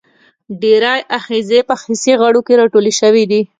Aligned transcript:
ډیری 0.61 0.97
آخذې 1.17 1.59
په 1.69 1.73
حسي 1.83 2.13
غړو 2.21 2.41
کې 2.47 2.53
راټولې 2.61 2.93
شوي 2.99 3.23
دي. 3.31 3.41